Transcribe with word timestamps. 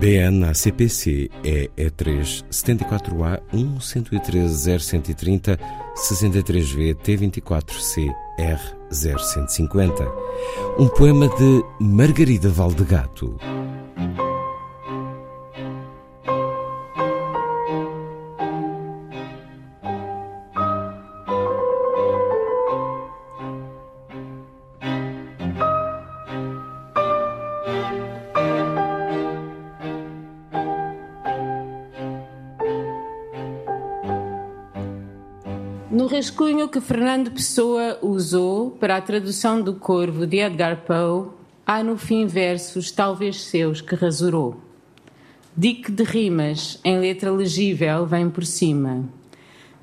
BN 0.00 0.44
ACPC 0.44 1.30
é 1.44 1.68
E3 1.76 2.42
74A 2.50 3.42
1 3.52 3.80
113 3.80 4.78
0130 4.78 5.58
63V 5.94 6.94
T24C 6.94 8.10
R 8.38 8.60
0150. 8.90 10.08
Um 10.78 10.88
poema 10.88 11.28
de 11.28 11.62
Margarida 11.78 12.48
Valdegato. 12.48 13.36
Rascunho 36.10 36.68
que 36.68 36.80
Fernando 36.80 37.30
Pessoa 37.30 37.96
usou 38.02 38.72
para 38.72 38.96
a 38.96 39.00
tradução 39.00 39.62
do 39.62 39.74
Corvo 39.74 40.26
de 40.26 40.38
Edgar 40.38 40.82
Poe, 40.84 41.28
há 41.64 41.84
no 41.84 41.96
fim 41.96 42.26
versos, 42.26 42.90
talvez 42.90 43.40
seus, 43.44 43.80
que 43.80 43.94
rasurou. 43.94 44.56
Dique 45.56 45.92
de 45.92 46.02
rimas, 46.02 46.80
em 46.84 46.98
letra 46.98 47.30
legível, 47.30 48.06
vem 48.06 48.28
por 48.28 48.44
cima. 48.44 49.08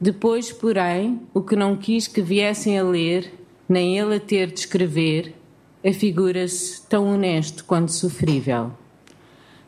Depois, 0.02 0.52
porém, 0.52 1.22
o 1.34 1.42
que 1.42 1.56
não 1.56 1.78
quis 1.78 2.08
que 2.08 2.22
viessem 2.22 2.78
a 2.78 2.84
ler, 2.84 3.34
nem 3.68 3.98
ele 3.98 4.16
a 4.16 4.20
ter 4.20 4.48
de 4.52 4.60
escrever, 4.60 5.34
afigura-se 5.86 6.86
tão 6.90 7.08
honesto 7.08 7.64
quanto 7.64 7.94
sofrível. 7.94 8.72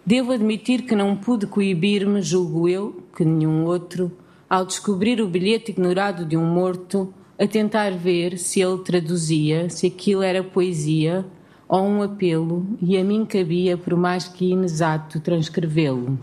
Devo 0.06 0.34
admitir 0.34 0.82
que 0.82 0.96
não 0.96 1.16
pude 1.16 1.48
coibir-me, 1.48 2.22
julgo 2.22 2.68
eu, 2.68 3.02
que 3.16 3.24
nenhum 3.24 3.64
outro, 3.64 4.12
ao 4.50 4.66
descobrir 4.66 5.22
o 5.22 5.28
bilhete 5.28 5.72
ignorado 5.72 6.26
de 6.26 6.36
um 6.36 6.44
morto, 6.44 7.14
a 7.38 7.46
tentar 7.46 7.92
ver 7.92 8.38
se 8.40 8.60
ele 8.60 8.80
traduzia, 8.80 9.70
se 9.70 9.86
aquilo 9.86 10.24
era 10.24 10.44
poesia 10.44 11.24
ou 11.68 11.84
um 11.84 12.02
apelo, 12.02 12.66
e 12.82 12.98
a 12.98 13.04
mim 13.04 13.26
cabia, 13.26 13.78
por 13.78 13.96
mais 13.96 14.28
que 14.28 14.50
inexato, 14.50 15.20
transcrevê-lo. 15.20 16.18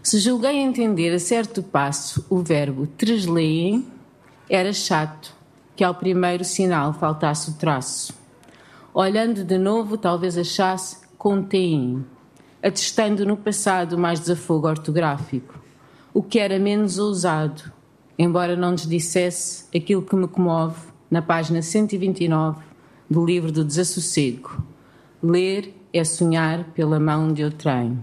Se 0.00 0.20
julguei 0.20 0.56
entender 0.56 1.12
a 1.12 1.18
certo 1.18 1.64
passo 1.64 2.24
o 2.30 2.38
verbo 2.38 2.86
tresleiem, 2.86 3.84
era 4.48 4.72
chato 4.72 5.34
que 5.74 5.82
ao 5.82 5.94
primeiro 5.94 6.44
sinal 6.44 6.94
faltasse 6.94 7.50
o 7.50 7.54
traço. 7.54 8.14
Olhando 8.94 9.42
de 9.44 9.58
novo, 9.58 9.98
talvez 9.98 10.38
achasse 10.38 10.98
conteem, 11.18 12.04
atestando 12.62 13.26
no 13.26 13.36
passado 13.36 13.98
mais 13.98 14.20
desafogo 14.20 14.68
ortográfico 14.68 15.67
o 16.12 16.22
que 16.22 16.38
era 16.38 16.58
menos 16.58 16.98
ousado, 16.98 17.70
embora 18.18 18.56
não 18.56 18.72
nos 18.72 18.86
dissesse 18.86 19.64
aquilo 19.76 20.02
que 20.02 20.16
me 20.16 20.26
comove 20.26 20.88
na 21.10 21.20
página 21.20 21.62
129 21.62 22.60
do 23.08 23.24
livro 23.24 23.52
do 23.52 23.64
Desassossego. 23.64 24.62
Ler 25.22 25.74
é 25.92 26.04
sonhar 26.04 26.64
pela 26.74 26.98
mão 26.98 27.32
de 27.32 27.44
outrem. 27.44 27.98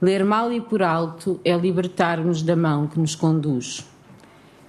Ler 0.00 0.24
mal 0.24 0.52
e 0.52 0.60
por 0.60 0.82
alto 0.82 1.40
é 1.44 1.56
libertar-nos 1.56 2.42
da 2.42 2.56
mão 2.56 2.86
que 2.86 2.98
nos 2.98 3.14
conduz. 3.14 3.86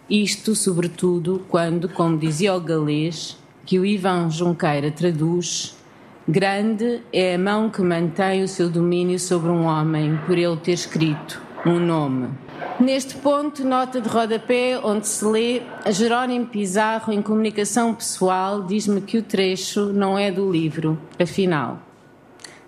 Isto, 0.09 0.55
sobretudo, 0.55 1.43
quando, 1.49 1.89
como 1.89 2.17
dizia 2.17 2.55
o 2.55 2.61
galês, 2.61 3.37
que 3.65 3.77
o 3.77 3.85
Ivan 3.85 4.29
Junqueira 4.29 4.89
traduz, 4.89 5.75
grande 6.27 7.01
é 7.11 7.35
a 7.35 7.39
mão 7.39 7.69
que 7.69 7.81
mantém 7.81 8.41
o 8.43 8.47
seu 8.47 8.69
domínio 8.69 9.19
sobre 9.19 9.49
um 9.49 9.65
homem 9.65 10.17
por 10.25 10.37
ele 10.37 10.55
ter 10.57 10.73
escrito 10.73 11.46
um 11.65 11.79
nome. 11.79 12.29
Neste 12.79 13.15
ponto, 13.15 13.65
nota 13.65 13.99
de 13.99 14.07
rodapé, 14.07 14.79
onde 14.83 15.07
se 15.07 15.25
lê 15.25 15.61
Jerónimo 15.89 16.45
Pizarro, 16.45 17.11
em 17.11 17.21
comunicação 17.21 17.93
pessoal, 17.93 18.63
diz-me 18.63 19.01
que 19.01 19.17
o 19.17 19.23
trecho 19.23 19.87
não 19.87 20.17
é 20.17 20.31
do 20.31 20.51
livro, 20.51 20.97
afinal. 21.19 21.79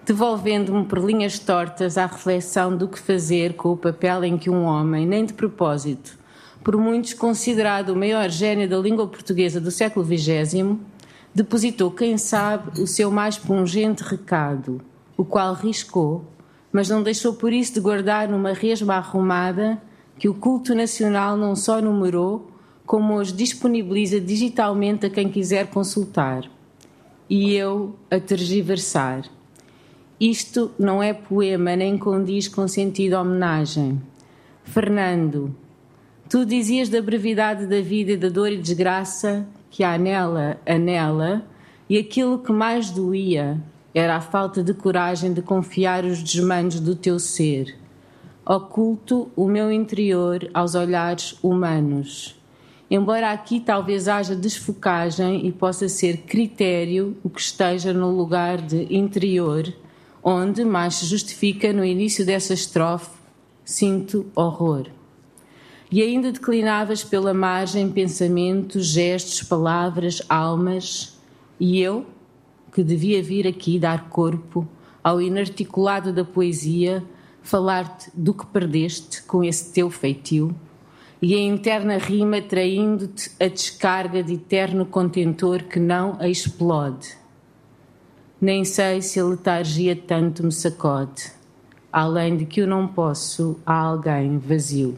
Devolvendo-me 0.06 0.86
por 0.86 1.00
linhas 1.00 1.38
tortas 1.38 1.98
à 1.98 2.08
reflexão 2.08 2.76
do 2.76 2.88
que 2.88 3.00
fazer 3.00 3.54
com 3.54 3.70
o 3.72 3.78
papel 3.78 4.24
em 4.24 4.38
que 4.38 4.50
um 4.50 4.64
homem, 4.64 5.06
nem 5.06 5.26
de 5.26 5.34
propósito, 5.34 6.18
por 6.64 6.76
muitos 6.76 7.14
considerado 7.14 7.90
o 7.90 7.96
maior 7.96 8.30
gênio 8.30 8.68
da 8.68 8.78
língua 8.78 9.08
portuguesa 9.08 9.62
do 9.62 9.70
século 9.70 10.06
XX, 10.06 10.76
depositou, 11.34 11.92
quem 11.92 12.18
sabe, 12.18 12.82
o 12.82 12.88
seu 12.88 13.12
mais 13.12 13.38
pungente 13.38 14.04
recado, 14.04 14.82
o 15.16 15.24
qual 15.24 15.54
riscou, 15.54 16.26
mas 16.72 16.90
não 16.90 17.02
deixou 17.02 17.34
por 17.34 17.52
isso 17.52 17.74
de 17.74 17.80
guardar 17.80 18.28
numa 18.28 18.54
resma 18.54 18.96
arrumada 18.96 19.82
que 20.18 20.30
o 20.30 20.34
culto 20.34 20.76
nacional 20.76 21.38
não 21.38 21.56
só 21.56 21.82
numerou, 21.82 22.52
como 22.86 23.16
hoje 23.16 23.34
disponibiliza 23.34 24.20
digitalmente 24.20 25.06
a 25.06 25.10
quem 25.10 25.30
quiser 25.30 25.68
consultar. 25.68 26.50
E 27.30 27.54
eu 27.54 27.96
a 28.10 28.20
tergiversar. 28.20 29.24
Isto 30.20 30.72
não 30.78 31.02
é 31.02 31.14
poema 31.14 31.76
nem 31.76 31.98
condiz 31.98 32.48
com 32.48 32.68
sentido 32.68 33.14
homenagem. 33.14 34.02
Fernando, 34.64 35.56
tu 36.28 36.46
dizias 36.46 36.90
da 36.90 37.02
brevidade 37.02 37.66
da 37.66 37.80
vida 37.80 38.12
e 38.12 38.18
da 38.18 38.28
dor 38.28 38.52
e 38.52 38.58
desgraça 38.58 39.48
que 39.70 39.84
há 39.84 39.98
nela, 39.98 40.60
anela, 40.66 41.46
e 41.90 41.98
aquilo 41.98 42.40
que 42.40 42.52
mais 42.52 42.92
doía 42.92 43.62
era 44.00 44.16
a 44.16 44.22
falta 44.22 44.64
de 44.64 44.74
coragem 44.74 45.34
de 45.34 45.42
confiar 45.42 46.06
os 46.06 46.24
desmandos 46.24 46.80
do 46.80 46.96
teu 46.96 47.20
ser 47.20 47.78
oculto 48.50 49.32
o 49.36 49.48
meu 49.48 49.72
interior 49.72 50.50
aos 50.56 50.74
olhares 50.74 51.38
humanos. 51.44 52.36
Embora 52.90 53.32
aqui 53.32 53.60
talvez 53.60 54.08
haja 54.08 54.36
desfocagem 54.36 55.46
e 55.46 55.52
possa 55.52 55.88
ser 55.88 56.22
critério 56.22 57.16
o 57.24 57.30
que 57.30 57.40
esteja 57.40 57.94
no 57.94 58.10
lugar 58.10 58.60
de 58.60 58.92
interior, 58.92 59.72
onde 60.24 60.66
mais 60.66 60.96
se 60.96 61.06
justifica 61.06 61.72
no 61.72 61.86
início 61.86 62.26
dessa 62.26 62.52
estrofe, 62.52 63.12
sinto 63.64 64.26
horror. 64.36 64.88
E 65.92 66.02
ainda 66.02 66.32
declinavas 66.32 67.04
pela 67.04 67.36
margem 67.36 67.92
pensamentos, 67.92 68.88
gestos, 68.88 69.44
palavras, 69.44 70.24
almas, 70.28 71.20
e 71.60 71.80
eu, 71.80 72.04
que 72.80 72.84
devia 72.86 73.22
vir 73.22 73.46
aqui 73.46 73.78
dar 73.78 74.08
corpo 74.08 74.66
ao 75.04 75.22
inarticulado 75.22 76.14
da 76.14 76.24
poesia, 76.24 77.04
falar-te 77.42 78.10
do 78.14 78.34
que 78.34 78.46
perdeste 78.46 79.22
com 79.24 79.44
esse 79.44 79.74
teu 79.74 79.90
feitio, 79.90 80.56
e 81.22 81.36
a 81.36 81.40
interna 81.40 81.98
rima 81.98 82.42
traindo-te 82.42 83.32
a 83.38 83.50
descarga 83.50 84.24
de 84.24 84.36
eterno 84.36 84.86
contentor 84.86 85.64
que 85.64 85.78
não 85.78 86.16
a 86.22 86.30
explode. 86.30 87.18
Nem 88.40 88.64
sei 88.64 89.02
se 89.02 89.20
a 89.20 89.26
letargia 89.26 89.94
tanto 89.94 90.42
me 90.42 90.52
sacode, 90.54 91.34
além 91.92 92.38
de 92.38 92.46
que 92.46 92.62
eu 92.62 92.68
não 92.68 92.88
posso 92.88 93.60
a 93.66 93.74
alguém 93.74 94.38
vazio. 94.38 94.98